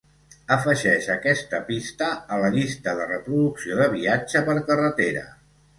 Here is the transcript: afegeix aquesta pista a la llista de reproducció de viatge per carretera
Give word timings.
afegeix 0.53 1.09
aquesta 1.15 1.59
pista 1.69 2.09
a 2.37 2.41
la 2.45 2.49
llista 2.59 2.97
de 3.01 3.07
reproducció 3.13 3.81
de 3.85 3.91
viatge 3.99 4.47
per 4.51 4.59
carretera 4.73 5.29